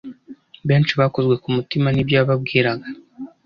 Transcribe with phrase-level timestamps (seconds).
[0.67, 2.87] benshi bakozwe ku mutima n’ibyo yababwiraga